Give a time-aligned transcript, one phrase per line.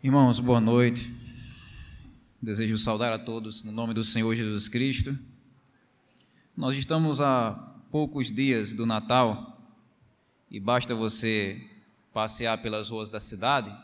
[0.00, 1.12] Irmãos, boa noite.
[2.40, 5.18] Desejo saudar a todos no nome do Senhor Jesus Cristo.
[6.56, 9.60] Nós estamos a poucos dias do Natal
[10.48, 11.60] e basta você
[12.14, 13.76] passear pelas ruas da cidade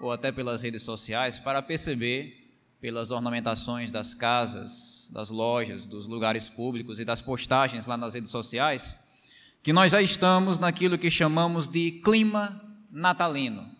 [0.00, 6.48] ou até pelas redes sociais para perceber pelas ornamentações das casas, das lojas, dos lugares
[6.48, 9.12] públicos e das postagens lá nas redes sociais
[9.60, 12.62] que nós já estamos naquilo que chamamos de clima
[12.92, 13.77] natalino.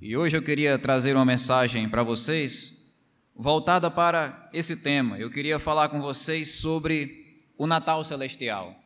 [0.00, 5.18] E hoje eu queria trazer uma mensagem para vocês voltada para esse tema.
[5.18, 8.76] Eu queria falar com vocês sobre o Natal Celestial.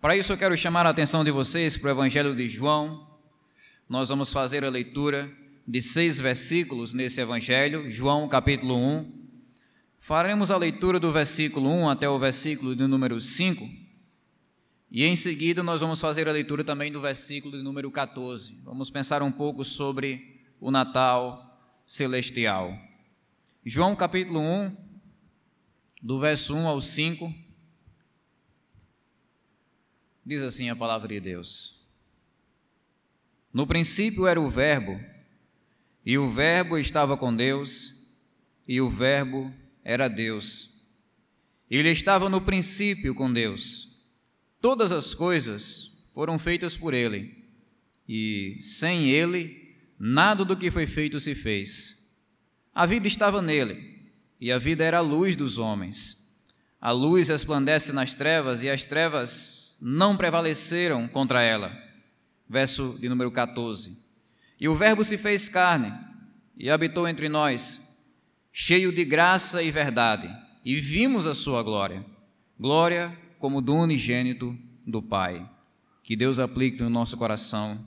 [0.00, 3.08] Para isso eu quero chamar a atenção de vocês para o Evangelho de João.
[3.88, 5.30] Nós vamos fazer a leitura
[5.64, 9.12] de seis versículos nesse Evangelho, João capítulo 1.
[10.00, 13.64] Faremos a leitura do versículo 1 até o versículo de número 5.
[14.90, 18.60] E em seguida nós vamos fazer a leitura também do versículo de número 14.
[18.64, 20.31] Vamos pensar um pouco sobre
[20.62, 22.72] o Natal celestial.
[23.66, 24.76] João capítulo 1,
[26.00, 27.34] do verso 1 ao 5,
[30.24, 31.84] diz assim a palavra de Deus:
[33.52, 35.00] No princípio era o Verbo,
[36.06, 38.14] e o Verbo estava com Deus,
[38.66, 40.94] e o Verbo era Deus.
[41.68, 44.06] Ele estava no princípio com Deus.
[44.60, 47.50] Todas as coisas foram feitas por ele,
[48.08, 49.61] e sem ele
[50.04, 52.18] nada do que foi feito se fez.
[52.74, 54.02] A vida estava nele,
[54.40, 56.44] e a vida era a luz dos homens.
[56.80, 61.72] A luz resplandece nas trevas, e as trevas não prevaleceram contra ela.
[62.48, 63.96] Verso de número 14.
[64.58, 65.92] E o Verbo se fez carne
[66.56, 67.96] e habitou entre nós,
[68.52, 70.28] cheio de graça e verdade,
[70.64, 72.04] e vimos a sua glória.
[72.58, 75.48] Glória como do unigênito do Pai.
[76.02, 77.78] Que Deus aplique no nosso coração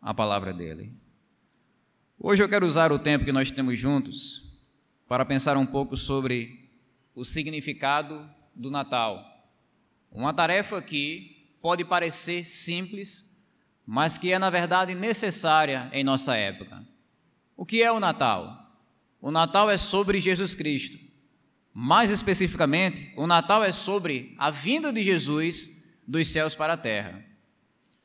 [0.00, 1.04] a palavra dele.
[2.18, 4.64] Hoje eu quero usar o tempo que nós temos juntos
[5.06, 6.70] para pensar um pouco sobre
[7.14, 9.22] o significado do Natal.
[10.10, 13.46] Uma tarefa que pode parecer simples,
[13.86, 16.82] mas que é na verdade necessária em nossa época.
[17.54, 18.80] O que é o Natal?
[19.20, 20.98] O Natal é sobre Jesus Cristo.
[21.70, 27.25] Mais especificamente, o Natal é sobre a vinda de Jesus dos céus para a terra.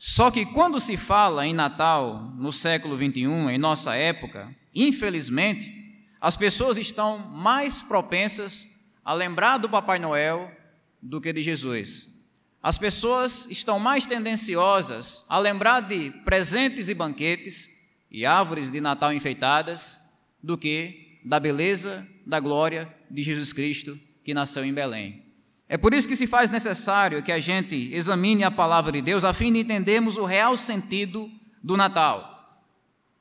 [0.03, 5.71] Só que quando se fala em Natal no século 21, em nossa época, infelizmente,
[6.19, 10.51] as pessoas estão mais propensas a lembrar do Papai Noel
[10.99, 12.31] do que de Jesus.
[12.63, 19.13] As pessoas estão mais tendenciosas a lembrar de presentes e banquetes e árvores de Natal
[19.13, 25.30] enfeitadas do que da beleza, da glória de Jesus Cristo que nasceu em Belém.
[25.71, 29.23] É por isso que se faz necessário que a gente examine a palavra de Deus
[29.23, 31.31] a fim de entendermos o real sentido
[31.63, 32.59] do Natal.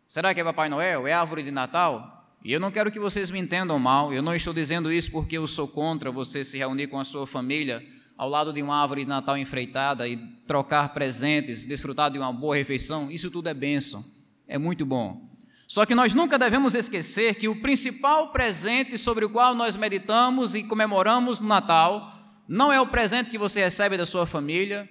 [0.09, 1.07] Será que é Papai Noel?
[1.07, 2.27] É árvore de Natal?
[2.45, 5.39] E eu não quero que vocês me entendam mal, eu não estou dizendo isso porque
[5.39, 7.87] eu sou contra você se reunir com a sua família
[8.19, 10.17] ao lado de uma árvore de Natal enfreitada e
[10.49, 13.13] trocar presentes, desfrutar de uma boa refeição.
[13.13, 14.05] Isso tudo é bênção,
[14.49, 15.31] é muito bom.
[15.69, 20.57] Só que nós nunca devemos esquecer que o principal presente sobre o qual nós meditamos
[20.57, 22.17] e comemoramos no Natal
[22.53, 24.89] não é o presente que você recebe da sua família,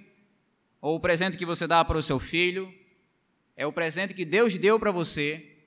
[0.80, 2.74] ou o presente que você dá para o seu filho,
[3.53, 5.58] é o presente que Deus deu para você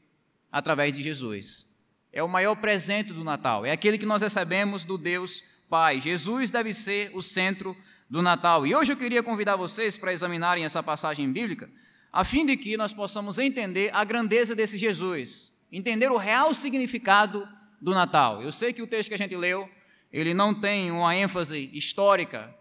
[0.51, 1.77] através de Jesus.
[2.11, 6.01] É o maior presente do Natal, é aquele que nós recebemos do Deus Pai.
[6.01, 7.77] Jesus deve ser o centro
[8.09, 8.67] do Natal.
[8.67, 11.71] E hoje eu queria convidar vocês para examinarem essa passagem bíblica,
[12.11, 17.47] a fim de que nós possamos entender a grandeza desse Jesus, entender o real significado
[17.79, 18.43] do Natal.
[18.43, 19.69] Eu sei que o texto que a gente leu
[20.13, 22.55] ele não tem uma ênfase histórica,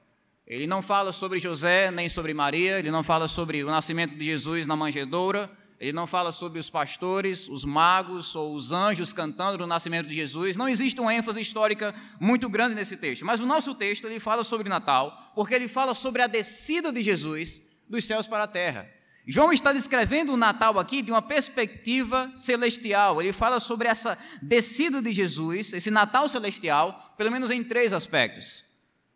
[0.47, 4.25] ele não fala sobre José nem sobre Maria, ele não fala sobre o nascimento de
[4.25, 9.57] Jesus na manjedoura, ele não fala sobre os pastores, os magos ou os anjos cantando
[9.57, 10.55] no nascimento de Jesus.
[10.55, 13.25] Não existe uma ênfase histórica muito grande nesse texto.
[13.25, 17.01] Mas o nosso texto ele fala sobre Natal, porque ele fala sobre a descida de
[17.01, 18.87] Jesus dos céus para a terra.
[19.27, 23.21] João está descrevendo o Natal aqui de uma perspectiva celestial.
[23.21, 28.63] Ele fala sobre essa descida de Jesus, esse Natal celestial, pelo menos em três aspectos.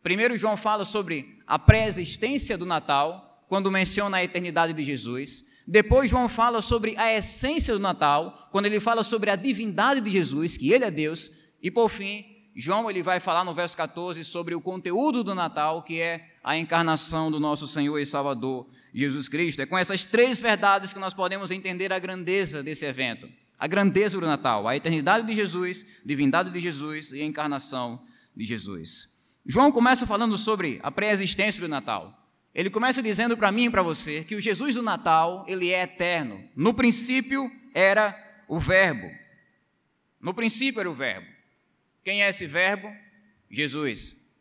[0.03, 5.55] Primeiro, João fala sobre a pré-existência do Natal, quando menciona a eternidade de Jesus.
[5.67, 10.11] Depois, João fala sobre a essência do Natal, quando ele fala sobre a divindade de
[10.11, 11.55] Jesus, que ele é Deus.
[11.61, 12.23] E por fim,
[12.55, 16.55] João ele vai falar no verso 14 sobre o conteúdo do Natal, que é a
[16.55, 19.61] encarnação do nosso Senhor e Salvador Jesus Cristo.
[19.61, 23.29] É com essas três verdades que nós podemos entender a grandeza desse evento.
[23.59, 28.01] A grandeza do Natal, a eternidade de Jesus, divindade de Jesus e a encarnação
[28.35, 29.15] de Jesus.
[29.45, 32.25] João começa falando sobre a pré-existência do Natal.
[32.53, 35.83] Ele começa dizendo para mim e para você que o Jesus do Natal, ele é
[35.83, 36.41] eterno.
[36.55, 39.09] No princípio era o Verbo.
[40.21, 41.27] No princípio era o Verbo.
[42.03, 42.89] Quem é esse Verbo?
[43.51, 44.31] Jesus.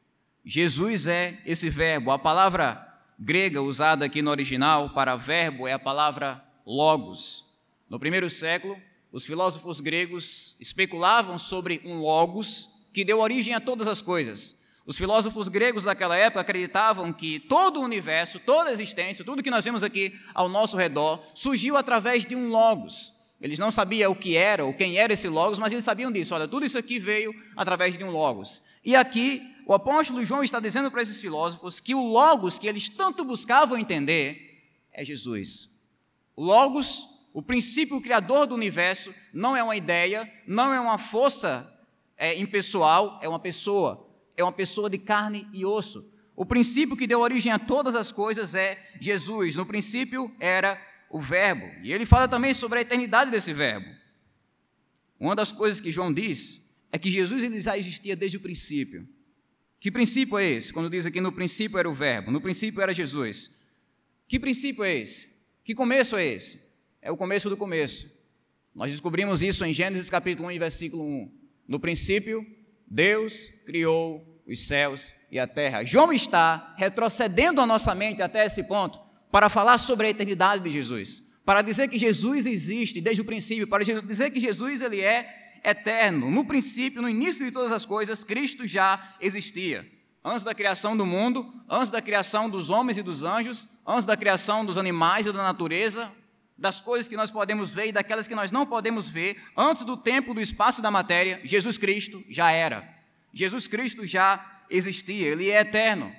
[0.44, 2.12] Jesus é esse Verbo.
[2.12, 7.44] A palavra grega usada aqui no original para verbo é a palavra logos.
[7.88, 8.76] No primeiro século,
[9.12, 14.64] os filósofos gregos especulavam sobre um logos que deu origem a todas as coisas.
[14.86, 19.50] Os filósofos gregos daquela época acreditavam que todo o universo, toda a existência, tudo que
[19.50, 23.24] nós vemos aqui ao nosso redor, surgiu através de um logos.
[23.40, 26.34] Eles não sabiam o que era ou quem era esse logos, mas eles sabiam disso.
[26.34, 28.62] Olha, tudo isso aqui veio através de um logos.
[28.84, 32.88] E aqui o apóstolo João está dizendo para esses filósofos que o Logos que eles
[32.88, 34.62] tanto buscavam entender
[34.92, 35.74] é Jesus.
[36.36, 41.70] Logos, o princípio criador do universo, não é uma ideia, não é uma força
[42.16, 44.08] é, impessoal, é uma pessoa.
[44.36, 46.12] É uma pessoa de carne e osso.
[46.36, 49.54] O princípio que deu origem a todas as coisas é Jesus.
[49.54, 51.66] No princípio era o Verbo.
[51.82, 53.86] E ele fala também sobre a eternidade desse Verbo.
[55.18, 59.08] Uma das coisas que João diz é que Jesus ele já existia desde o princípio.
[59.84, 60.72] Que princípio é esse?
[60.72, 63.60] Quando diz aqui no princípio era o Verbo, no princípio era Jesus.
[64.26, 65.44] Que princípio é esse?
[65.62, 66.72] Que começo é esse?
[67.02, 68.06] É o começo do começo.
[68.74, 71.30] Nós descobrimos isso em Gênesis capítulo 1, versículo 1.
[71.68, 72.46] No princípio,
[72.90, 75.84] Deus criou os céus e a terra.
[75.84, 78.98] João está retrocedendo a nossa mente até esse ponto
[79.30, 83.68] para falar sobre a eternidade de Jesus, para dizer que Jesus existe desde o princípio,
[83.68, 86.30] para dizer que Jesus ele é eterno.
[86.30, 89.90] No princípio, no início de todas as coisas, Cristo já existia.
[90.24, 94.16] Antes da criação do mundo, antes da criação dos homens e dos anjos, antes da
[94.16, 96.10] criação dos animais e da natureza,
[96.56, 99.96] das coisas que nós podemos ver e daquelas que nós não podemos ver, antes do
[99.96, 102.88] tempo, do espaço e da matéria, Jesus Cristo já era.
[103.32, 106.14] Jesus Cristo já existia, ele é eterno.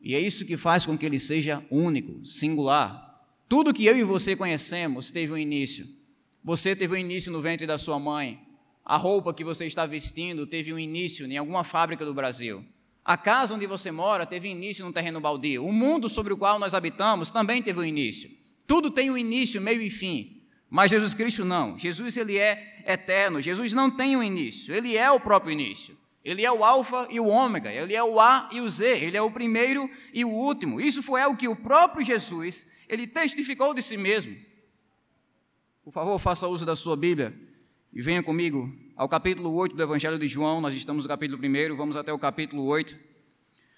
[0.00, 3.24] E é isso que faz com que ele seja único, singular.
[3.48, 5.86] Tudo que eu e você conhecemos teve um início.
[6.44, 8.38] Você teve um início no ventre da sua mãe.
[8.84, 12.62] A roupa que você está vestindo teve um início em alguma fábrica do Brasil.
[13.02, 15.64] A casa onde você mora teve início num terreno baldio.
[15.64, 18.28] O mundo sobre o qual nós habitamos também teve um início.
[18.66, 20.42] Tudo tem um início, meio e fim.
[20.68, 21.78] Mas Jesus Cristo não.
[21.78, 23.40] Jesus ele é eterno.
[23.40, 24.74] Jesus não tem um início.
[24.74, 25.96] Ele é o próprio início.
[26.22, 27.72] Ele é o alfa e o ômega.
[27.72, 29.02] Ele é o A e o Z.
[29.02, 30.78] Ele é o primeiro e o último.
[30.78, 34.36] Isso foi algo que o próprio Jesus ele testificou de si mesmo.
[35.84, 37.34] Por favor, faça uso da sua Bíblia
[37.92, 40.58] e venha comigo ao capítulo 8 do Evangelho de João.
[40.58, 42.96] Nós estamos no capítulo 1, vamos até o capítulo 8.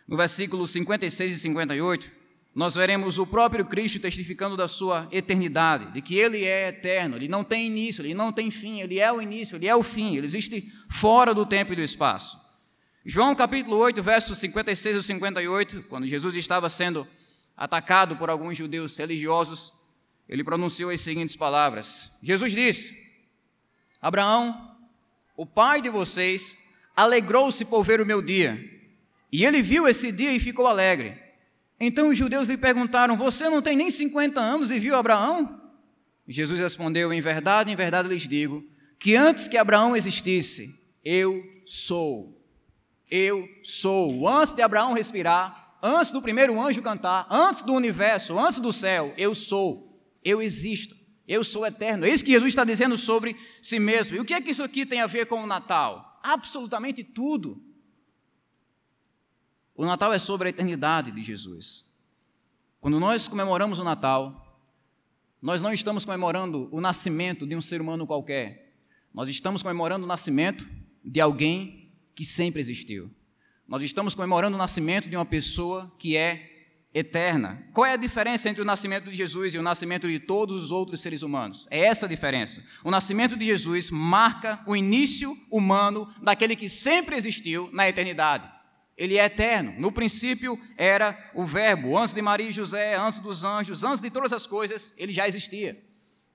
[0.07, 2.09] No versículo 56 e 58,
[2.55, 7.27] nós veremos o próprio Cristo testificando da sua eternidade, de que ele é eterno, ele
[7.27, 10.15] não tem início, ele não tem fim, ele é o início, ele é o fim,
[10.15, 12.39] ele existe fora do tempo e do espaço.
[13.05, 17.05] João capítulo 8, versos 56 e 58, quando Jesus estava sendo
[17.57, 19.76] atacado por alguns judeus religiosos,
[20.29, 23.07] ele pronunciou as seguintes palavras: Jesus disse:
[24.01, 24.77] Abraão,
[25.37, 28.59] o pai de vocês, alegrou-se por ver o meu dia,
[29.31, 31.21] e ele viu esse dia e ficou alegre.
[31.79, 35.61] Então os judeus lhe perguntaram: Você não tem nem 50 anos e viu Abraão?
[36.27, 38.65] Jesus respondeu: Em verdade, em verdade lhes digo,
[38.99, 42.35] que antes que Abraão existisse, eu sou.
[43.09, 44.27] Eu sou.
[44.27, 49.15] Antes de Abraão respirar, antes do primeiro anjo cantar, antes do universo, antes do céu,
[49.17, 49.86] eu sou
[50.27, 50.97] eu existo,
[51.29, 52.05] eu sou eterno.
[52.05, 54.17] É isso que Jesus está dizendo sobre si mesmo.
[54.17, 56.21] E o que é que isso aqui tem a ver com o Natal?
[56.21, 57.63] Absolutamente tudo.
[59.73, 61.97] O Natal é sobre a eternidade de Jesus.
[62.81, 64.43] Quando nós comemoramos o Natal,
[65.41, 68.75] nós não estamos comemorando o nascimento de um ser humano qualquer.
[69.15, 70.67] Nós estamos comemorando o nascimento
[71.05, 73.15] de alguém que sempre existiu.
[73.69, 76.56] Nós estamos comemorando o nascimento de uma pessoa que é
[76.99, 77.63] eterna.
[77.75, 80.71] Qual é a diferença entre o nascimento de Jesus e o nascimento de todos os
[80.71, 81.69] outros seres humanos?
[81.71, 82.67] É essa a diferença.
[82.83, 88.51] O nascimento de Jesus marca o início humano daquele que sempre existiu na eternidade.
[88.97, 89.75] Ele é eterno.
[89.79, 91.99] No princípio era o Verbo.
[91.99, 95.29] Antes de Maria e José, antes dos anjos, antes de todas as coisas, ele já
[95.29, 95.79] existia.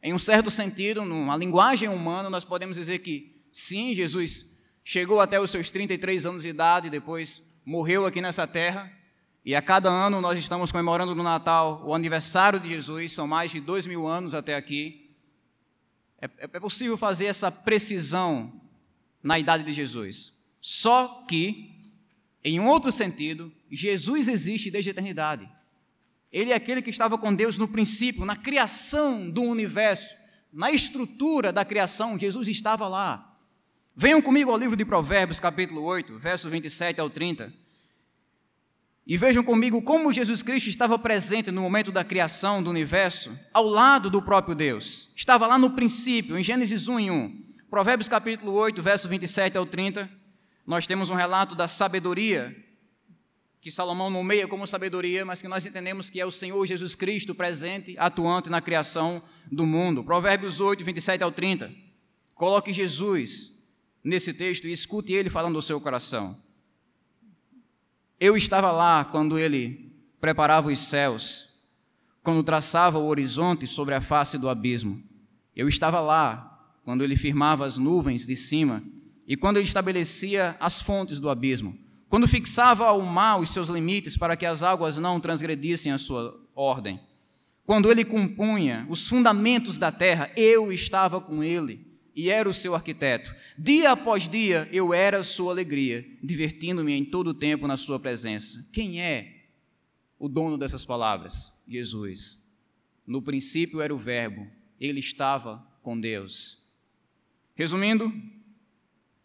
[0.03, 5.41] Em um certo sentido, numa linguagem humana, nós podemos dizer que sim, Jesus chegou até
[5.41, 9.00] os seus 33 anos de idade e depois morreu aqui nessa terra,
[9.43, 13.49] e a cada ano nós estamos comemorando no Natal o aniversário de Jesus, são mais
[13.51, 15.15] de dois mil anos até aqui.
[16.21, 18.53] É, é possível fazer essa precisão
[19.23, 20.41] na idade de Jesus.
[20.61, 21.79] Só que,
[22.43, 25.49] em um outro sentido, Jesus existe desde a eternidade.
[26.31, 30.15] Ele é aquele que estava com Deus no princípio, na criação do universo,
[30.53, 33.37] na estrutura da criação, Jesus estava lá.
[33.95, 37.60] Venham comigo ao livro de Provérbios, capítulo 8, verso 27 ao 30.
[39.05, 43.65] E vejam comigo como Jesus Cristo estava presente no momento da criação do universo, ao
[43.65, 45.13] lado do próprio Deus.
[45.17, 47.45] Estava lá no princípio, em Gênesis 1 e 1.
[47.69, 50.09] Provérbios capítulo 8, verso 27 ao 30,
[50.67, 52.55] nós temos um relato da sabedoria,
[53.59, 57.33] que Salomão nomeia como sabedoria, mas que nós entendemos que é o Senhor Jesus Cristo
[57.33, 60.03] presente, atuante na criação do mundo.
[60.03, 61.71] Provérbios 8, 27 ao 30.
[62.35, 63.67] Coloque Jesus
[64.03, 66.37] nesse texto e escute ele falando do seu coração.
[68.21, 71.57] Eu estava lá quando ele preparava os céus,
[72.21, 75.01] quando traçava o horizonte sobre a face do abismo.
[75.55, 78.83] Eu estava lá quando ele firmava as nuvens de cima
[79.27, 81.75] e quando ele estabelecia as fontes do abismo,
[82.09, 86.31] quando fixava ao mar os seus limites para que as águas não transgredissem a sua
[86.55, 86.99] ordem.
[87.65, 92.75] Quando ele compunha os fundamentos da terra, eu estava com ele e era o seu
[92.75, 93.33] arquiteto.
[93.57, 98.69] Dia após dia eu era sua alegria, divertindo-me em todo o tempo na sua presença.
[98.73, 99.45] Quem é
[100.19, 101.63] o dono dessas palavras?
[101.67, 102.63] Jesus.
[103.05, 104.47] No princípio era o Verbo,
[104.79, 106.77] ele estava com Deus.
[107.55, 108.11] Resumindo,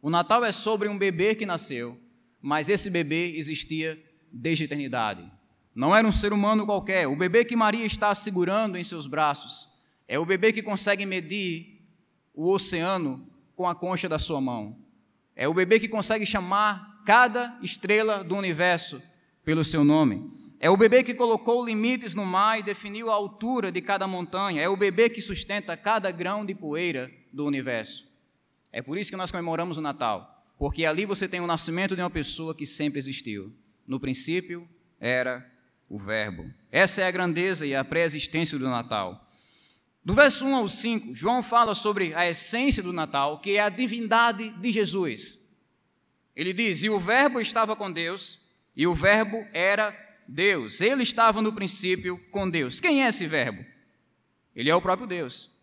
[0.00, 1.98] o Natal é sobre um bebê que nasceu,
[2.40, 4.02] mas esse bebê existia
[4.32, 5.30] desde a eternidade.
[5.74, 7.06] Não era um ser humano qualquer.
[7.06, 9.76] O bebê que Maria está segurando em seus braços
[10.08, 11.75] é o bebê que consegue medir
[12.36, 13.26] o oceano
[13.56, 14.76] com a concha da sua mão.
[15.34, 19.02] É o bebê que consegue chamar cada estrela do universo
[19.42, 20.30] pelo seu nome.
[20.60, 24.62] É o bebê que colocou limites no mar e definiu a altura de cada montanha.
[24.62, 28.04] É o bebê que sustenta cada grão de poeira do universo.
[28.72, 32.02] É por isso que nós comemoramos o Natal, porque ali você tem o nascimento de
[32.02, 33.52] uma pessoa que sempre existiu.
[33.86, 35.46] No princípio era
[35.88, 36.50] o Verbo.
[36.70, 39.25] Essa é a grandeza e a pré-existência do Natal.
[40.06, 43.68] Do verso 1 ao 5, João fala sobre a essência do Natal, que é a
[43.68, 45.66] divindade de Jesus.
[46.36, 49.92] Ele diz: E o Verbo estava com Deus, e o Verbo era
[50.28, 50.80] Deus.
[50.80, 52.78] Ele estava no princípio com Deus.
[52.78, 53.66] Quem é esse Verbo?
[54.54, 55.58] Ele é o próprio Deus.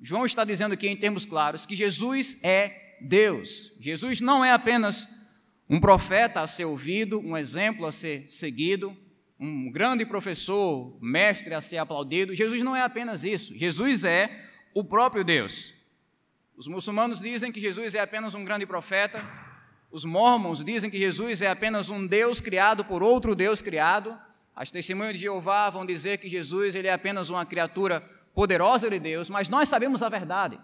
[0.00, 3.76] João está dizendo aqui, em termos claros, que Jesus é Deus.
[3.80, 5.26] Jesus não é apenas
[5.68, 8.96] um profeta a ser ouvido, um exemplo a ser seguido,
[9.42, 12.32] um grande professor, mestre a ser aplaudido.
[12.32, 13.58] Jesus não é apenas isso.
[13.58, 15.82] Jesus é o próprio Deus.
[16.56, 19.20] Os muçulmanos dizem que Jesus é apenas um grande profeta.
[19.90, 24.16] Os mormons dizem que Jesus é apenas um Deus criado por outro Deus criado.
[24.54, 28.00] As testemunhas de Jeová vão dizer que Jesus ele é apenas uma criatura
[28.32, 30.60] poderosa de Deus, mas nós sabemos a verdade.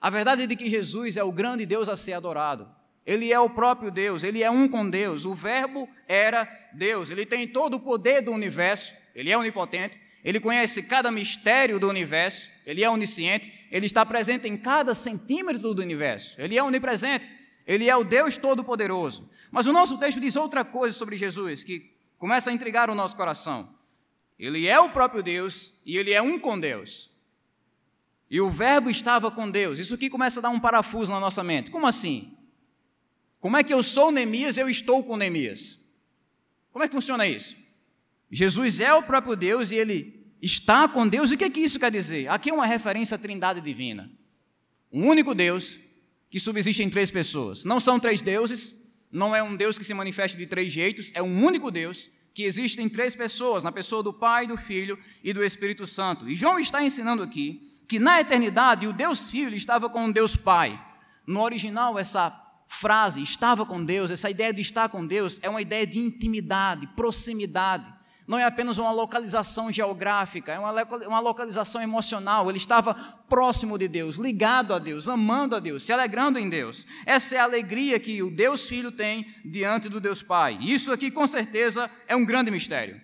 [0.00, 2.70] A verdade é de que Jesus é o grande Deus a ser adorado.
[3.06, 5.24] Ele é o próprio Deus, ele é um com Deus.
[5.24, 10.38] O Verbo era Deus, ele tem todo o poder do universo, ele é onipotente, ele
[10.38, 15.82] conhece cada mistério do universo, ele é onisciente, ele está presente em cada centímetro do
[15.82, 17.28] universo, ele é onipresente,
[17.66, 19.30] ele é o Deus Todo-Poderoso.
[19.50, 23.16] Mas o nosso texto diz outra coisa sobre Jesus que começa a intrigar o nosso
[23.16, 23.68] coração.
[24.38, 27.10] Ele é o próprio Deus e ele é um com Deus.
[28.30, 29.78] E o Verbo estava com Deus.
[29.78, 31.70] Isso aqui começa a dar um parafuso na nossa mente.
[31.70, 32.36] Como assim?
[33.40, 35.96] Como é que eu sou Neemias eu estou com Neemias?
[36.70, 37.56] Como é que funciona isso?
[38.30, 41.30] Jesus é o próprio Deus e ele está com Deus.
[41.30, 42.28] E o que, é que isso quer dizer?
[42.28, 44.10] Aqui é uma referência à trindade divina.
[44.92, 45.78] Um único Deus
[46.30, 47.64] que subsiste em três pessoas.
[47.64, 51.22] Não são três deuses, não é um Deus que se manifesta de três jeitos, é
[51.22, 55.32] um único Deus que existe em três pessoas, na pessoa do Pai, do Filho e
[55.32, 56.28] do Espírito Santo.
[56.30, 60.36] E João está ensinando aqui que na eternidade o Deus Filho estava com o Deus
[60.36, 60.80] Pai.
[61.26, 62.30] No original, essa
[62.70, 66.86] frase, estava com Deus, essa ideia de estar com Deus é uma ideia de intimidade,
[66.94, 67.92] proximidade.
[68.28, 72.48] Não é apenas uma localização geográfica, é uma localização emocional.
[72.48, 72.94] Ele estava
[73.28, 76.86] próximo de Deus, ligado a Deus, amando a Deus, se alegrando em Deus.
[77.04, 80.56] Essa é a alegria que o Deus Filho tem diante do Deus Pai.
[80.62, 83.00] Isso aqui, com certeza, é um grande mistério.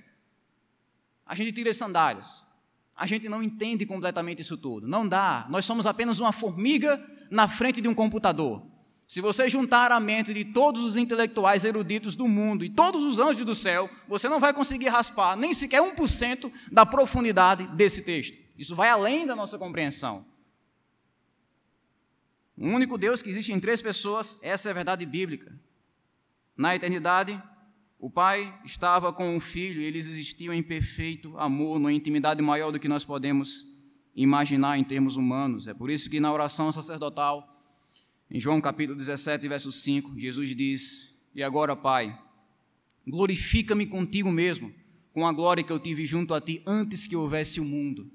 [1.27, 2.45] A gente tira as sandálias.
[2.95, 4.87] A gente não entende completamente isso tudo.
[4.87, 5.45] Não dá.
[5.51, 8.66] Nós somos apenas uma formiga na frente de um computador.
[9.07, 13.19] Se você juntar a mente de todos os intelectuais eruditos do mundo e todos os
[13.21, 18.37] anjos do céu, você não vai conseguir raspar nem sequer 1% da profundidade desse texto.
[18.59, 20.25] Isso vai além da nossa compreensão.
[22.57, 25.55] O único Deus que existe em três pessoas, essa é a verdade bíblica.
[26.57, 27.41] Na eternidade,
[27.99, 32.73] o Pai estava com o Filho e eles existiam em perfeito amor, numa intimidade maior
[32.73, 33.77] do que nós podemos
[34.15, 35.69] imaginar em termos humanos.
[35.69, 37.56] É por isso que na oração sacerdotal,
[38.31, 42.19] em João capítulo 17, verso 5, Jesus diz: E agora, Pai,
[43.07, 44.73] glorifica-me contigo mesmo,
[45.13, 48.11] com a glória que eu tive junto a ti antes que houvesse o mundo.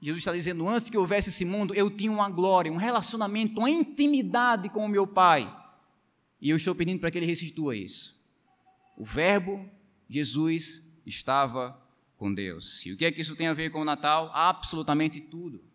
[0.00, 3.70] Jesus está dizendo: Antes que houvesse esse mundo, eu tinha uma glória, um relacionamento, uma
[3.70, 5.56] intimidade com o meu Pai.
[6.40, 8.20] E eu estou pedindo para que ele restitua isso.
[8.96, 9.68] O Verbo,
[10.08, 11.78] Jesus, estava
[12.16, 12.86] com Deus.
[12.86, 14.30] E o que é que isso tem a ver com o Natal?
[14.32, 15.69] Absolutamente tudo.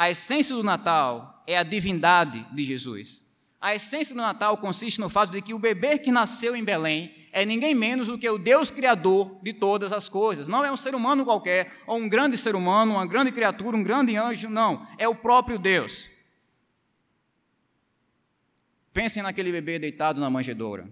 [0.00, 3.38] A essência do Natal é a divindade de Jesus.
[3.60, 7.14] A essência do Natal consiste no fato de que o bebê que nasceu em Belém
[7.30, 10.48] é ninguém menos do que o Deus Criador de todas as coisas.
[10.48, 13.82] Não é um ser humano qualquer, ou um grande ser humano, uma grande criatura, um
[13.82, 14.86] grande anjo, não.
[14.96, 16.08] É o próprio Deus.
[18.94, 20.88] Pensem naquele bebê deitado na manjedoura.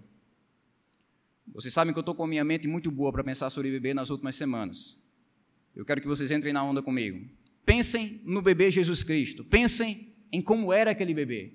[1.47, 3.91] Vocês sabem que eu estou com a minha mente muito boa para pensar sobre bebê
[3.91, 5.03] nas últimas semanas.
[5.75, 7.38] Eu quero que vocês entrem na onda comigo.
[7.69, 9.43] Pensem no bebê Jesus Cristo.
[9.43, 9.95] Pensem
[10.31, 11.53] em como era aquele bebê.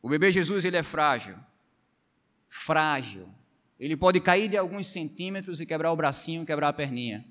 [0.00, 1.36] O bebê Jesus ele é frágil.
[2.48, 3.28] Frágil.
[3.78, 7.22] Ele pode cair de alguns centímetros e quebrar o bracinho, quebrar a perninha.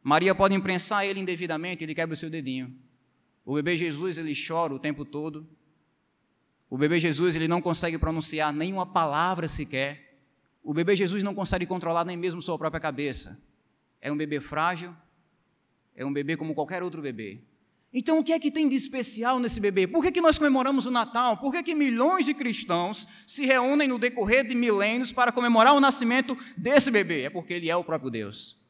[0.00, 2.72] Maria pode imprensar ele indevidamente, ele quebra o seu dedinho.
[3.44, 5.50] O bebê Jesus ele chora o tempo todo.
[6.68, 10.20] O bebê Jesus ele não consegue pronunciar nenhuma palavra sequer.
[10.62, 13.52] O bebê Jesus não consegue controlar nem mesmo sua própria cabeça.
[14.00, 14.94] É um bebê frágil,
[15.94, 17.40] é um bebê como qualquer outro bebê.
[17.92, 19.86] Então, o que é que tem de especial nesse bebê?
[19.86, 21.36] Por que, que nós comemoramos o Natal?
[21.38, 25.80] Por que, que milhões de cristãos se reúnem no decorrer de milênios para comemorar o
[25.80, 27.22] nascimento desse bebê?
[27.22, 28.66] É porque ele é o próprio Deus.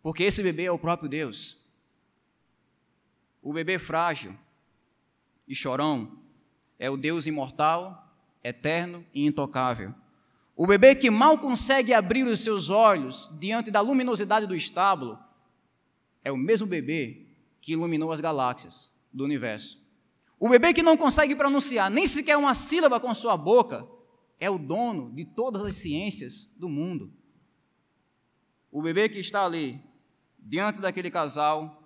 [0.00, 1.68] Porque esse bebê é o próprio Deus.
[3.42, 4.38] O bebê frágil
[5.48, 6.18] e chorão
[6.78, 9.92] é o Deus imortal, eterno e intocável.
[10.54, 15.18] O bebê que mal consegue abrir os seus olhos diante da luminosidade do estábulo
[16.24, 17.26] é o mesmo bebê
[17.60, 19.90] que iluminou as galáxias do universo.
[20.38, 23.86] O bebê que não consegue pronunciar nem sequer uma sílaba com sua boca
[24.38, 27.12] é o dono de todas as ciências do mundo.
[28.70, 29.78] O bebê que está ali,
[30.38, 31.76] diante daquele casal,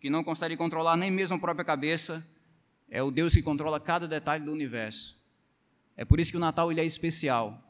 [0.00, 2.26] que não consegue controlar nem mesmo a própria cabeça,
[2.88, 5.20] é o Deus que controla cada detalhe do universo.
[5.96, 7.62] É por isso que o Natal ele é especial.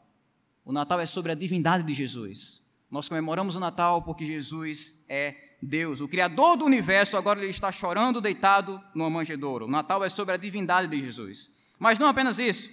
[0.65, 2.79] O Natal é sobre a divindade de Jesus.
[2.89, 7.71] Nós comemoramos o Natal porque Jesus é Deus, o Criador do universo, agora ele está
[7.71, 9.65] chorando deitado numa manjedoura.
[9.65, 11.61] O Natal é sobre a divindade de Jesus.
[11.77, 12.69] Mas não apenas isso.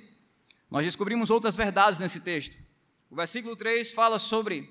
[0.70, 2.56] Nós descobrimos outras verdades nesse texto.
[3.10, 4.68] O versículo 3 fala sobre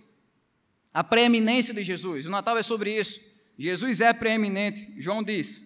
[0.94, 2.26] a preeminência de Jesus.
[2.26, 3.20] O Natal é sobre isso.
[3.58, 4.94] Jesus é preeminente.
[4.98, 5.62] João diz: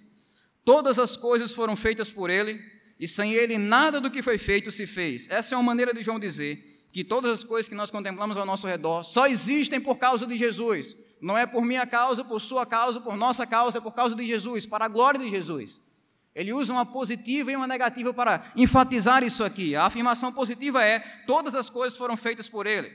[0.63, 2.61] Todas as coisas foram feitas por ele,
[2.99, 5.29] e sem ele nada do que foi feito se fez.
[5.29, 8.45] Essa é uma maneira de João dizer que todas as coisas que nós contemplamos ao
[8.45, 10.95] nosso redor só existem por causa de Jesus.
[11.21, 14.25] Não é por minha causa, por sua causa, por nossa causa, é por causa de
[14.25, 15.91] Jesus, para a glória de Jesus.
[16.33, 19.75] Ele usa uma positiva e uma negativa para enfatizar isso aqui.
[19.75, 22.91] A afirmação positiva é: todas as coisas foram feitas por Ele.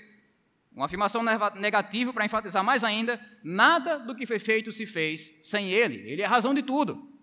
[0.75, 1.23] Uma afirmação
[1.55, 5.97] negativa para enfatizar mais ainda: nada do que foi feito se fez sem Ele.
[6.11, 7.17] Ele é a razão de tudo.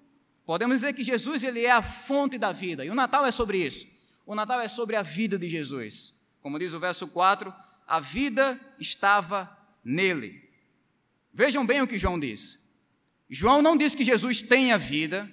[0.45, 3.65] Podemos dizer que Jesus ele é a fonte da vida, e o Natal é sobre
[3.65, 4.03] isso.
[4.25, 6.21] O Natal é sobre a vida de Jesus.
[6.41, 7.53] Como diz o verso 4,
[7.87, 9.49] a vida estava
[9.83, 10.42] nele.
[11.33, 12.77] Vejam bem o que João diz.
[13.29, 15.29] João não diz que Jesus tem a vida,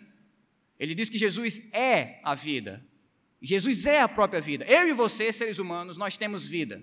[0.78, 2.84] ele diz que Jesus é a vida.
[3.42, 4.64] Jesus é a própria vida.
[4.66, 6.82] Eu e você, seres humanos, nós temos vida.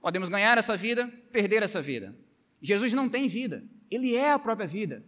[0.00, 2.16] Podemos ganhar essa vida, perder essa vida.
[2.60, 5.04] Jesus não tem vida, ele é a própria vida.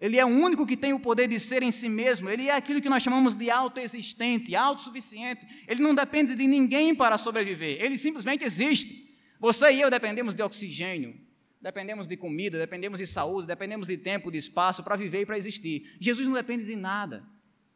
[0.00, 2.28] Ele é o único que tem o poder de ser em si mesmo.
[2.28, 5.46] Ele é aquilo que nós chamamos de autoexistente, autossuficiente.
[5.66, 7.82] Ele não depende de ninguém para sobreviver.
[7.82, 9.16] Ele simplesmente existe.
[9.40, 11.18] Você e eu dependemos de oxigênio,
[11.64, 15.38] dependemos de comida, dependemos de saúde, dependemos de tempo, de espaço para viver e para
[15.38, 15.96] existir.
[15.98, 17.24] Jesus não depende de nada.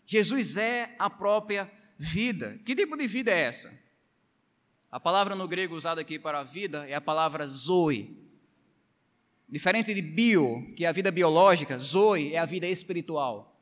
[0.05, 2.61] Jesus é a própria vida.
[2.67, 3.89] Que tipo de vida é essa?
[4.93, 8.15] A palavra no grego usada aqui para vida é a palavra zoe.
[9.49, 13.59] Diferente de bio, que é a vida biológica, zoe é a vida espiritual.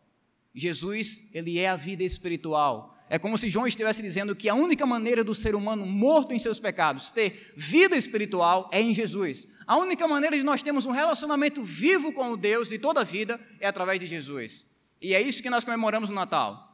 [0.53, 2.96] Jesus, ele é a vida espiritual.
[3.09, 6.39] É como se João estivesse dizendo que a única maneira do ser humano morto em
[6.39, 9.59] seus pecados ter vida espiritual é em Jesus.
[9.67, 13.05] A única maneira de nós termos um relacionamento vivo com o Deus de toda a
[13.05, 14.77] vida é através de Jesus.
[15.01, 16.67] E é isso que nós comemoramos no Natal.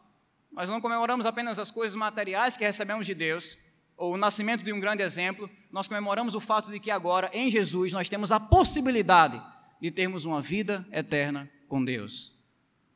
[0.50, 3.56] Nós não comemoramos apenas as coisas materiais que recebemos de Deus,
[3.96, 7.50] ou o nascimento de um grande exemplo, nós comemoramos o fato de que agora, em
[7.50, 9.40] Jesus, nós temos a possibilidade
[9.80, 12.42] de termos uma vida eterna com Deus.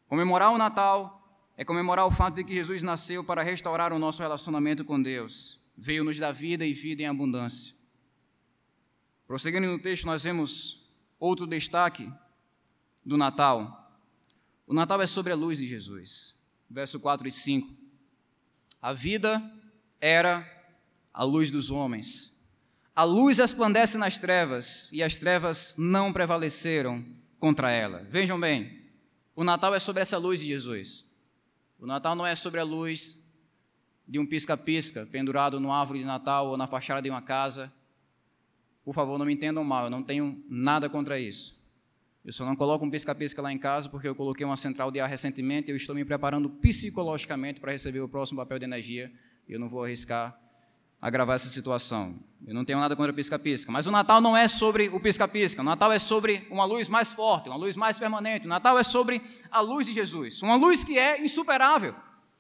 [0.09, 1.16] Comemorar o Natal
[1.57, 5.71] é comemorar o fato de que Jesus nasceu para restaurar o nosso relacionamento com Deus,
[5.77, 7.75] veio nos dar vida e vida em abundância.
[9.27, 12.13] Prosseguindo no texto, nós vemos outro destaque
[13.05, 13.91] do Natal.
[14.67, 16.45] O Natal é sobre a luz de Jesus.
[16.69, 17.69] Verso 4 e 5.
[18.83, 19.43] A vida
[20.01, 20.49] era
[21.13, 22.37] a luz dos homens.
[22.95, 27.05] A luz resplandece nas trevas e as trevas não prevaleceram
[27.39, 28.07] contra ela.
[28.11, 28.91] Vejam bem,
[29.35, 31.16] o Natal é sobre essa luz de Jesus.
[31.79, 33.31] O Natal não é sobre a luz
[34.09, 37.73] de um pisca-pisca pendurado no árvore de Natal ou na fachada de uma casa.
[38.85, 41.67] Por favor, não me entendam mal, eu não tenho nada contra isso.
[42.25, 45.01] Eu só não coloco um pisca-pisca lá em casa porque eu coloquei uma central de
[45.01, 49.13] ar recentemente e eu estou me preparando psicologicamente para receber o próximo papel de energia
[49.49, 50.37] e eu não vou arriscar
[51.01, 52.15] agravar essa situação.
[52.47, 55.63] Eu não tenho nada contra pisca-pisca, mas o Natal não é sobre o pisca-pisca.
[55.63, 58.47] O Natal é sobre uma luz mais forte, uma luz mais permanente.
[58.47, 61.95] O Natal é sobre a luz de Jesus, uma luz que é insuperável.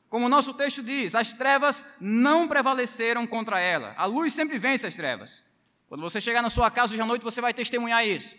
[0.09, 3.95] Como o nosso texto diz, as trevas não prevaleceram contra ela.
[3.97, 5.57] A luz sempre vence as trevas.
[5.88, 8.35] Quando você chegar na sua casa hoje à noite, você vai testemunhar isso.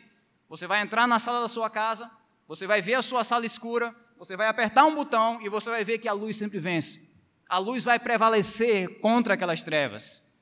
[0.50, 2.10] Você vai entrar na sala da sua casa,
[2.48, 5.84] você vai ver a sua sala escura, você vai apertar um botão e você vai
[5.84, 7.17] ver que a luz sempre vence.
[7.50, 10.42] A luz vai prevalecer contra aquelas trevas.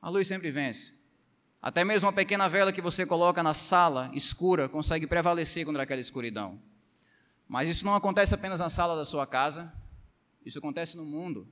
[0.00, 1.06] A luz sempre vence.
[1.60, 6.00] Até mesmo uma pequena vela que você coloca na sala escura consegue prevalecer contra aquela
[6.00, 6.60] escuridão.
[7.48, 9.72] Mas isso não acontece apenas na sala da sua casa,
[10.44, 11.48] isso acontece no mundo.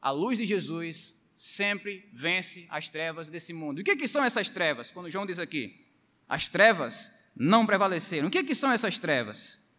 [0.00, 3.78] A luz de Jesus sempre vence as trevas desse mundo.
[3.78, 4.90] E o que, que são essas trevas?
[4.90, 5.86] Quando João diz aqui,
[6.28, 8.28] as trevas não prevaleceram.
[8.28, 9.74] O que, que são essas trevas?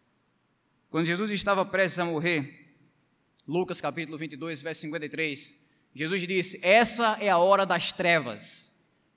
[0.90, 2.61] Quando Jesus estava prestes a morrer,
[3.46, 8.70] Lucas capítulo 22, verso 53, Jesus disse: Essa é a hora das trevas.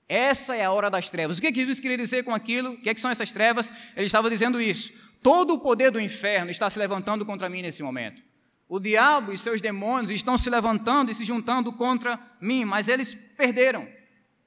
[0.07, 1.37] Essa é a hora das trevas.
[1.37, 2.73] O que, que Jesus queria dizer com aquilo?
[2.73, 3.71] O que, que são essas trevas?
[3.95, 4.93] Ele estava dizendo isso.
[5.21, 8.23] Todo o poder do inferno está se levantando contra mim nesse momento.
[8.67, 13.13] O diabo e seus demônios estão se levantando e se juntando contra mim, mas eles
[13.35, 13.87] perderam.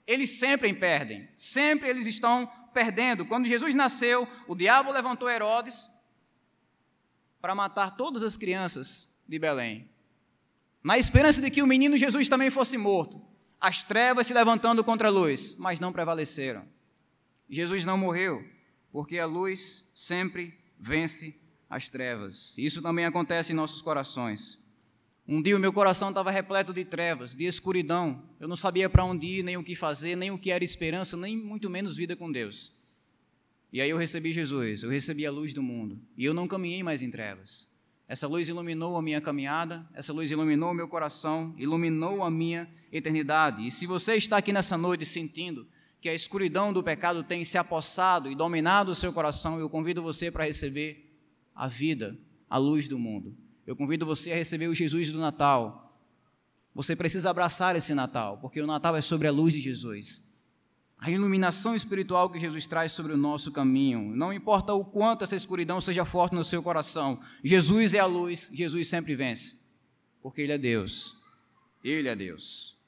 [0.07, 1.29] Eles sempre perdem.
[1.37, 3.25] Sempre eles estão perdendo.
[3.25, 5.89] Quando Jesus nasceu, o diabo levantou Herodes
[7.41, 9.89] para matar todas as crianças de Belém,
[10.83, 13.21] na esperança de que o menino Jesus também fosse morto.
[13.61, 16.65] As trevas se levantando contra a luz, mas não prevaleceram.
[17.51, 18.45] Jesus não morreu,
[18.93, 22.57] porque a luz sempre vence as trevas.
[22.57, 24.67] Isso também acontece em nossos corações.
[25.27, 28.23] Um dia o meu coração estava repleto de trevas, de escuridão.
[28.41, 31.17] Eu não sabia para onde ir, nem o que fazer, nem o que era esperança,
[31.17, 32.79] nem muito menos vida com Deus.
[33.71, 36.01] E aí eu recebi Jesus, eu recebi a luz do mundo.
[36.17, 37.78] E eu não caminhei mais em trevas.
[38.09, 42.67] Essa luz iluminou a minha caminhada, essa luz iluminou o meu coração, iluminou a minha
[42.91, 43.67] eternidade.
[43.67, 45.69] E se você está aqui nessa noite sentindo
[46.01, 50.03] que a escuridão do pecado tem se apossado e dominado o seu coração, eu convido
[50.03, 51.21] você para receber
[51.55, 52.17] a vida,
[52.49, 53.37] a luz do mundo.
[53.67, 56.01] Eu convido você a receber o Jesus do Natal.
[56.75, 60.28] Você precisa abraçar esse Natal, porque o Natal é sobre a luz de Jesus.
[60.99, 64.15] A iluminação espiritual que Jesus traz sobre o nosso caminho.
[64.17, 68.51] Não importa o quanto essa escuridão seja forte no seu coração, Jesus é a luz,
[68.53, 69.69] Jesus sempre vence,
[70.21, 71.19] porque Ele é Deus.
[71.85, 72.79] Ele é Deus.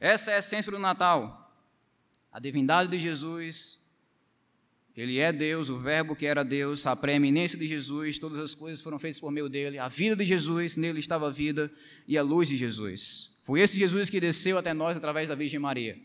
[0.00, 1.42] Essa é a essência do Natal
[2.32, 3.90] a divindade de Jesus,
[4.96, 8.80] ele é Deus, o Verbo que era Deus, a preeminência de Jesus, todas as coisas
[8.80, 11.70] foram feitas por meio dele, a vida de Jesus, nele estava a vida
[12.08, 13.40] e a luz de Jesus.
[13.44, 15.98] Foi esse Jesus que desceu até nós através da Virgem Maria.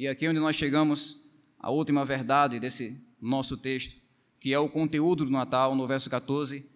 [0.00, 1.26] E aqui é onde nós chegamos
[1.58, 4.00] à última verdade desse nosso texto,
[4.40, 6.66] que é o conteúdo do Natal, no verso 14,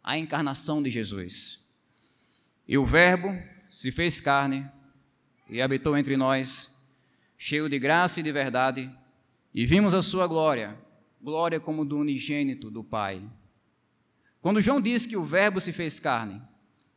[0.00, 1.74] a encarnação de Jesus.
[2.68, 3.36] E o Verbo
[3.68, 4.64] se fez carne
[5.50, 6.88] e habitou entre nós
[7.36, 8.88] cheio de graça e de verdade,
[9.52, 10.78] e vimos a sua glória,
[11.20, 13.20] glória como do unigênito do Pai.
[14.40, 16.40] Quando João diz que o Verbo se fez carne,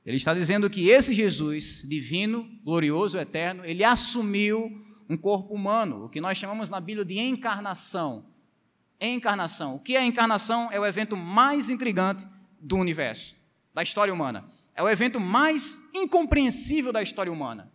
[0.06, 6.10] ele está dizendo que esse Jesus, divino, glorioso, eterno, ele assumiu um corpo humano, o
[6.10, 8.26] que nós chamamos na Bíblia de encarnação.
[8.98, 9.76] Encarnação.
[9.76, 10.72] O que é a encarnação?
[10.72, 12.26] É o evento mais intrigante
[12.62, 13.36] do universo,
[13.74, 14.50] da história humana.
[14.74, 17.70] É o evento mais incompreensível da história humana.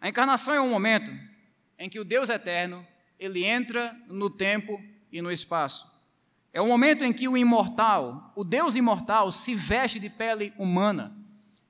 [0.00, 1.12] A encarnação é um momento
[1.78, 2.86] em que o Deus eterno,
[3.18, 5.92] ele entra no tempo e no espaço.
[6.54, 11.14] É o momento em que o imortal, o Deus imortal, se veste de pele humana.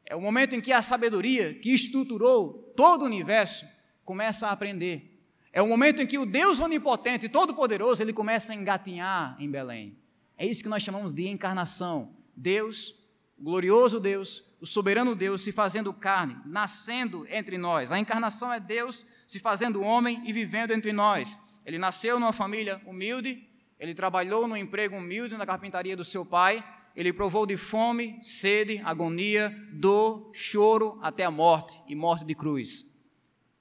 [0.07, 3.67] É o momento em que a sabedoria que estruturou todo o universo
[4.05, 5.11] começa a aprender.
[5.53, 9.97] É o momento em que o Deus onipotente todo-poderoso, ele começa a engatinhar em Belém.
[10.37, 12.17] É isso que nós chamamos de encarnação.
[12.37, 13.05] Deus
[13.39, 17.91] o glorioso Deus, o soberano Deus se fazendo carne, nascendo entre nós.
[17.91, 21.37] A encarnação é Deus se fazendo homem e vivendo entre nós.
[21.67, 23.47] Ele nasceu numa família humilde,
[23.79, 28.80] ele trabalhou no emprego humilde na carpintaria do seu pai, ele provou de fome, sede,
[28.85, 32.94] agonia, dor, choro até a morte e morte de cruz.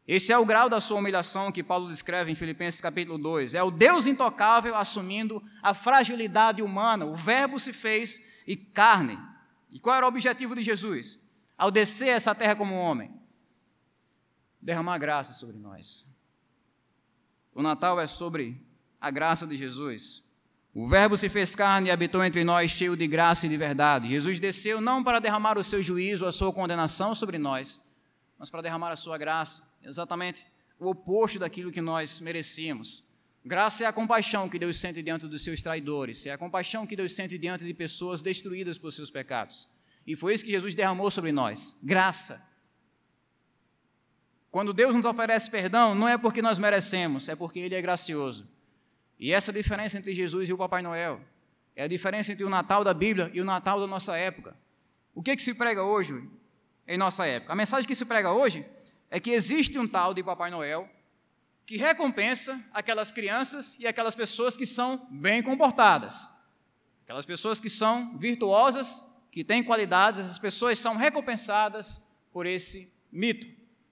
[0.07, 3.55] Esse é o grau da sua humilhação que Paulo descreve em Filipenses capítulo 2.
[3.55, 7.05] É o Deus intocável assumindo a fragilidade humana.
[7.05, 9.17] O Verbo se fez e carne.
[9.71, 11.31] E qual era o objetivo de Jesus?
[11.57, 13.11] Ao descer essa terra como homem,
[14.61, 16.13] derramar graça sobre nós.
[17.55, 18.61] O Natal é sobre
[18.99, 20.32] a graça de Jesus.
[20.73, 24.09] O Verbo se fez carne e habitou entre nós, cheio de graça e de verdade.
[24.09, 27.95] Jesus desceu não para derramar o seu juízo, a sua condenação sobre nós,
[28.39, 29.77] mas para derramar a sua graça.
[29.83, 30.43] Exatamente
[30.79, 33.13] o oposto daquilo que nós merecíamos.
[33.45, 36.95] Graça é a compaixão que Deus sente diante dos seus traidores, é a compaixão que
[36.95, 39.67] Deus sente diante de pessoas destruídas por seus pecados.
[40.07, 42.51] E foi isso que Jesus derramou sobre nós: graça.
[44.49, 48.52] Quando Deus nos oferece perdão, não é porque nós merecemos, é porque Ele é gracioso.
[49.23, 51.21] E essa diferença entre Jesus e o Papai Noel.
[51.77, 54.53] É a diferença entre o Natal da Bíblia e o Natal da nossa época.
[55.15, 56.29] O que, é que se prega hoje
[56.85, 57.53] em nossa época?
[57.53, 58.65] A mensagem que se prega hoje
[59.09, 60.89] é que existe um tal de Papai Noel
[61.65, 66.27] que recompensa aquelas crianças e aquelas pessoas que são bem comportadas.
[67.05, 73.47] Aquelas pessoas que são virtuosas, que têm qualidades, essas pessoas são recompensadas por esse mito.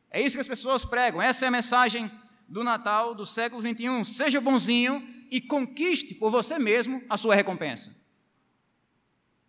[0.10, 1.22] É isso que as pessoas pregam.
[1.22, 2.12] Essa é a mensagem
[2.50, 4.04] do Natal do século 21.
[4.04, 7.96] Seja bonzinho e conquiste por você mesmo a sua recompensa.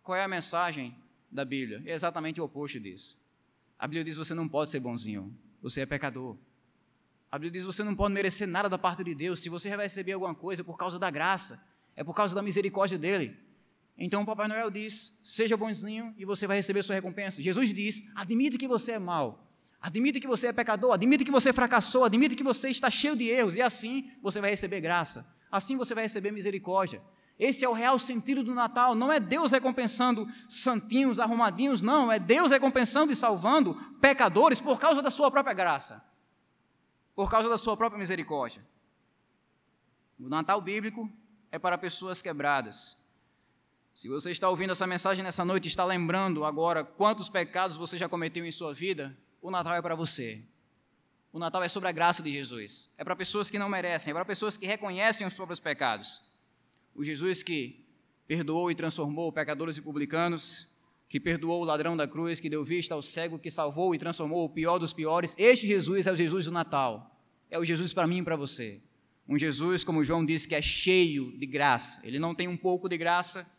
[0.01, 0.95] Qual é a mensagem
[1.29, 1.83] da Bíblia?
[1.85, 3.21] É exatamente o oposto disso.
[3.77, 6.37] A Bíblia diz: você não pode ser bonzinho, você é pecador.
[7.29, 9.41] A Bíblia diz: você não pode merecer nada da parte de Deus.
[9.41, 12.41] Se você vai receber alguma coisa é por causa da graça, é por causa da
[12.41, 13.37] misericórdia dele.
[13.97, 17.41] Então o Papai Noel diz: seja bonzinho e você vai receber sua recompensa.
[17.41, 19.43] Jesus diz: admite que você é mau
[19.83, 23.25] Admite que você é pecador, admite que você fracassou, admite que você está cheio de
[23.25, 26.99] erros, e assim você vai receber graça, assim você vai receber misericórdia.
[27.37, 32.17] Esse é o real sentido do Natal, não é Deus recompensando santinhos, arrumadinhos, não, é
[32.17, 36.11] Deus recompensando e salvando pecadores por causa da sua própria graça,
[37.15, 38.65] por causa da sua própria misericórdia.
[40.19, 41.07] O Natal bíblico
[41.51, 43.03] é para pessoas quebradas.
[43.93, 48.09] Se você está ouvindo essa mensagem nessa noite, está lembrando agora quantos pecados você já
[48.09, 50.43] cometeu em sua vida, o Natal é para você.
[51.33, 52.93] O Natal é sobre a graça de Jesus.
[52.95, 56.21] É para pessoas que não merecem, é para pessoas que reconhecem os próprios pecados.
[56.93, 57.87] O Jesus que
[58.27, 60.77] perdoou e transformou pecadores e publicanos,
[61.09, 64.45] que perdoou o ladrão da cruz, que deu vista ao cego, que salvou e transformou
[64.45, 65.35] o pior dos piores.
[65.39, 67.19] Este Jesus é o Jesus do Natal.
[67.49, 68.79] É o Jesus para mim e para você.
[69.27, 72.05] Um Jesus, como João disse, que é cheio de graça.
[72.05, 73.51] Ele não tem um pouco de graça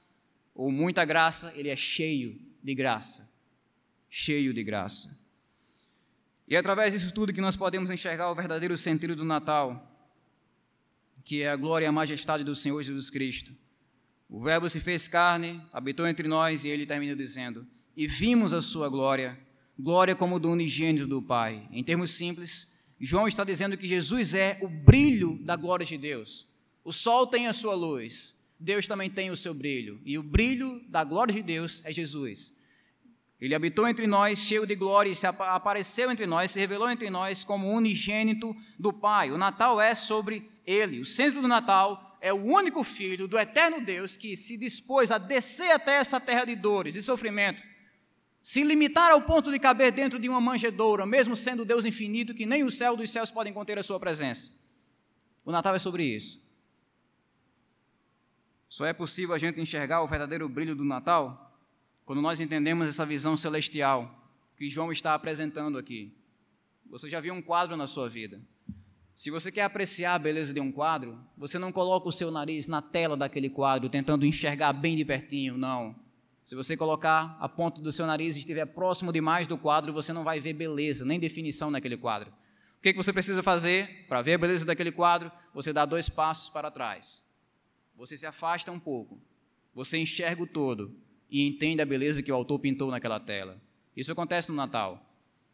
[0.54, 3.34] ou muita graça, ele é cheio de graça.
[4.08, 5.23] Cheio de graça.
[6.46, 9.90] E é através disso tudo que nós podemos enxergar o verdadeiro sentido do Natal,
[11.24, 13.52] que é a glória e a majestade do Senhor Jesus Cristo.
[14.28, 18.60] O Verbo se fez carne, habitou entre nós, e ele termina dizendo: E vimos a
[18.60, 19.38] sua glória,
[19.78, 21.66] glória como do unigênito do Pai.
[21.70, 26.46] Em termos simples, João está dizendo que Jesus é o brilho da glória de Deus.
[26.84, 30.82] O sol tem a sua luz, Deus também tem o seu brilho, e o brilho
[30.88, 32.63] da glória de Deus é Jesus.
[33.40, 37.10] Ele habitou entre nós, cheio de glória, e se apareceu entre nós, se revelou entre
[37.10, 39.30] nós como unigênito do Pai.
[39.30, 41.00] O Natal é sobre ele.
[41.00, 45.18] O centro do Natal é o único filho do eterno Deus que se dispôs a
[45.18, 47.62] descer até essa terra de dores e sofrimento,
[48.40, 52.46] se limitar ao ponto de caber dentro de uma manjedoura, mesmo sendo Deus infinito, que
[52.46, 54.64] nem o céu dos céus podem conter a sua presença.
[55.44, 56.50] O Natal é sobre isso.
[58.70, 61.43] Só é possível a gente enxergar o verdadeiro brilho do Natal
[62.04, 64.22] quando nós entendemos essa visão celestial
[64.56, 66.12] que João está apresentando aqui.
[66.90, 68.40] Você já viu um quadro na sua vida.
[69.14, 72.66] Se você quer apreciar a beleza de um quadro, você não coloca o seu nariz
[72.66, 75.94] na tela daquele quadro, tentando enxergar bem de pertinho, não.
[76.44, 80.12] Se você colocar a ponta do seu nariz e estiver próximo demais do quadro, você
[80.12, 82.30] não vai ver beleza, nem definição naquele quadro.
[82.78, 85.32] O que, que você precisa fazer para ver a beleza daquele quadro?
[85.54, 87.34] Você dá dois passos para trás.
[87.96, 89.18] Você se afasta um pouco.
[89.72, 91.03] Você enxerga o todo
[91.34, 93.60] e entende a beleza que o autor pintou naquela tela.
[93.96, 95.04] Isso acontece no Natal.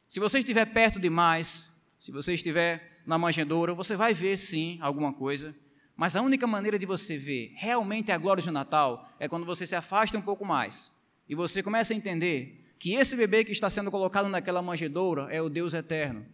[0.07, 5.11] Se você estiver perto demais, se você estiver na manjedoura, você vai ver sim alguma
[5.11, 5.57] coisa,
[5.97, 9.67] mas a única maneira de você ver realmente a glória do Natal é quando você
[9.67, 13.71] se afasta um pouco mais e você começa a entender que esse bebê que está
[13.71, 16.27] sendo colocado naquela manjedoura é o Deus eterno,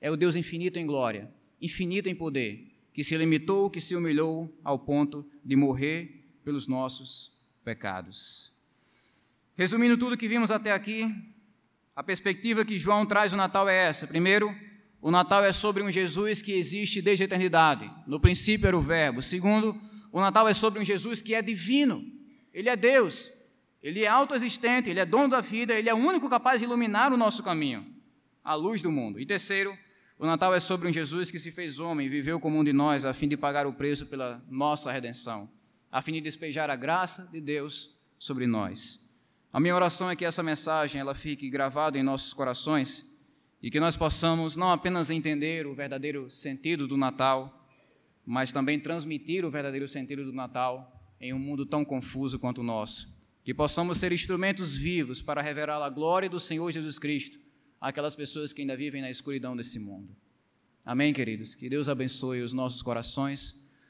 [0.00, 1.28] é o Deus infinito em glória,
[1.60, 7.40] infinito em poder, que se limitou, que se humilhou ao ponto de morrer pelos nossos
[7.64, 8.55] pecados.
[9.56, 11.10] Resumindo tudo que vimos até aqui,
[11.94, 14.06] a perspectiva que João traz do Natal é essa.
[14.06, 14.54] Primeiro,
[15.00, 17.90] o Natal é sobre um Jesus que existe desde a eternidade.
[18.06, 19.22] No princípio era o Verbo.
[19.22, 19.80] Segundo,
[20.12, 22.04] o Natal é sobre um Jesus que é divino.
[22.52, 23.30] Ele é Deus.
[23.82, 27.12] Ele é autoexistente, ele é dono da vida, ele é o único capaz de iluminar
[27.12, 27.86] o nosso caminho,
[28.42, 29.20] a luz do mundo.
[29.20, 29.72] E terceiro,
[30.18, 33.04] o Natal é sobre um Jesus que se fez homem viveu como um de nós
[33.04, 35.48] a fim de pagar o preço pela nossa redenção,
[35.92, 39.05] a fim de despejar a graça de Deus sobre nós.
[39.56, 43.24] A minha oração é que essa mensagem ela fique gravada em nossos corações
[43.62, 47.66] e que nós possamos não apenas entender o verdadeiro sentido do Natal,
[48.26, 52.62] mas também transmitir o verdadeiro sentido do Natal em um mundo tão confuso quanto o
[52.62, 53.18] nosso.
[53.42, 57.38] Que possamos ser instrumentos vivos para revelar a glória do Senhor Jesus Cristo
[57.80, 60.14] àquelas pessoas que ainda vivem na escuridão desse mundo.
[60.84, 61.54] Amém, queridos?
[61.54, 63.65] Que Deus abençoe os nossos corações